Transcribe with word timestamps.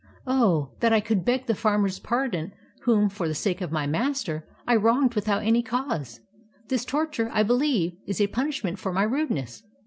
Oh, 0.25 0.71
that 0.79 0.91
I 0.91 0.99
could 0.99 1.23
beg 1.23 1.45
the 1.45 1.53
farmer's 1.53 1.99
pardon 1.99 2.53
whom, 2.85 3.07
for 3.07 3.27
the 3.27 3.35
sake 3.35 3.61
of 3.61 3.71
my 3.71 3.85
master, 3.85 4.47
I 4.65 4.75
wronged 4.75 5.13
without 5.13 5.43
any 5.43 5.61
cause! 5.61 6.21
This 6.69 6.85
tor 6.85 7.05
ture, 7.05 7.29
I 7.31 7.43
believe, 7.43 7.93
is 8.07 8.19
a 8.19 8.25
punishment 8.25 8.79
for 8.79 8.91
my 8.91 9.03
rudeness." 9.03 9.61